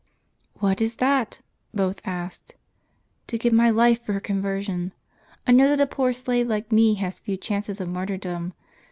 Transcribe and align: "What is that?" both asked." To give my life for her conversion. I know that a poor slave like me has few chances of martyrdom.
"What 0.55 0.81
is 0.81 0.95
that?" 0.95 1.41
both 1.75 2.01
asked." 2.05 2.55
To 3.27 3.37
give 3.37 3.53
my 3.53 3.69
life 3.69 4.01
for 4.01 4.13
her 4.13 4.19
conversion. 4.19 4.93
I 5.45 5.51
know 5.51 5.67
that 5.69 5.79
a 5.79 5.85
poor 5.85 6.11
slave 6.11 6.47
like 6.47 6.71
me 6.71 6.95
has 6.95 7.19
few 7.19 7.37
chances 7.37 7.79
of 7.79 7.87
martyrdom. 7.87 8.53